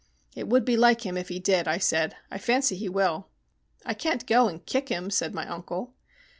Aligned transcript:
"It 0.35 0.47
would 0.47 0.65
be 0.65 0.75
like 0.75 1.05
him 1.05 1.15
if 1.15 1.29
he 1.29 1.37
did," 1.37 1.67
I 1.67 1.77
said. 1.77 2.15
"I 2.31 2.39
fancy 2.39 2.75
he 2.75 2.89
will." 2.89 3.27
"I 3.85 3.93
can't 3.93 4.25
go 4.25 4.47
and 4.47 4.65
kick 4.65 4.89
him," 4.89 5.11
said 5.11 5.35
my 5.35 5.47
uncle. 5.47 5.93